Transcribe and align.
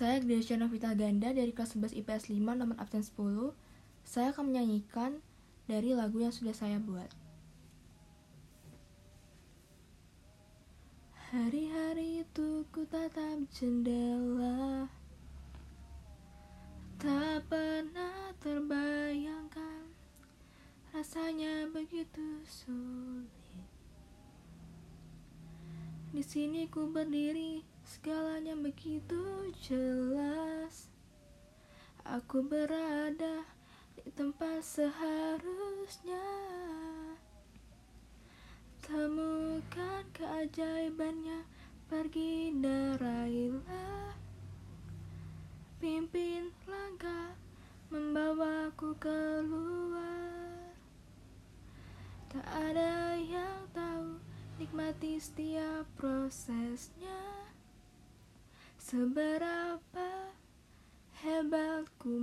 Saya 0.00 0.16
Gracia 0.16 0.56
Novita 0.56 0.96
Ganda 0.96 1.28
dari 1.28 1.52
kelas 1.52 1.76
11 1.76 1.92
IPS 1.92 2.32
5 2.32 2.40
nomor 2.56 2.72
absen 2.80 3.04
10. 3.04 3.52
Saya 4.00 4.32
akan 4.32 4.48
menyanyikan 4.48 5.20
dari 5.68 5.92
lagu 5.92 6.24
yang 6.24 6.32
sudah 6.32 6.56
saya 6.56 6.80
buat. 6.80 7.12
Hari-hari 11.28 12.24
itu 12.24 12.64
ku 12.72 12.88
tatap 12.88 13.44
jendela 13.52 14.88
Tak 16.96 17.44
pernah 17.52 18.32
terbayangkan 18.40 19.84
Rasanya 20.96 21.68
begitu 21.76 22.40
sulit 22.48 23.28
Di 26.10 26.26
sini 26.26 26.66
ku 26.66 26.90
berdiri 26.90 27.62
Segalanya 27.90 28.54
begitu 28.54 29.50
jelas. 29.58 30.86
Aku 32.06 32.46
berada 32.46 33.42
di 33.98 34.06
tempat 34.14 34.62
seharusnya. 34.62 36.22
Temukan 38.78 40.06
keajaibannya 40.14 41.42
Pergi 41.90 42.54
darailah. 42.62 44.14
Pimpin 45.82 46.54
langkah 46.70 47.34
Membawaku 47.90 48.94
keluar. 49.02 50.70
Tak 52.30 52.46
ada 52.46 53.18
yang 53.18 53.66
Nikmati 54.60 55.16
setiap 55.16 55.88
prosesnya. 55.96 57.48
Seberapa 58.76 60.36
hebat 61.24 61.88
ku 61.96 62.20